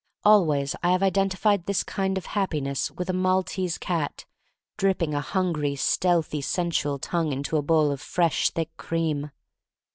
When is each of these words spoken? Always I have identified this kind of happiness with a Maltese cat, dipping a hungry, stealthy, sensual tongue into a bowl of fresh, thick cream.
Always 0.25 0.75
I 0.81 0.93
have 0.93 1.03
identified 1.03 1.67
this 1.67 1.83
kind 1.83 2.17
of 2.17 2.25
happiness 2.25 2.89
with 2.89 3.07
a 3.07 3.13
Maltese 3.13 3.77
cat, 3.77 4.25
dipping 4.75 5.13
a 5.13 5.21
hungry, 5.21 5.75
stealthy, 5.75 6.41
sensual 6.41 6.97
tongue 6.97 7.31
into 7.31 7.55
a 7.55 7.61
bowl 7.61 7.91
of 7.91 8.01
fresh, 8.01 8.49
thick 8.49 8.75
cream. 8.77 9.29